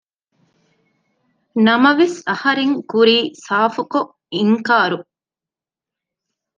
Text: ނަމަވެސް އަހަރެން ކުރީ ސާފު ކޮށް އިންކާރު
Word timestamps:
ނަމަވެސް 1.65 2.17
އަހަރެން 2.29 2.75
ކުރީ 2.91 3.17
ސާފު 3.45 3.83
ކޮށް 3.91 4.11
އިންކާރު 4.35 4.99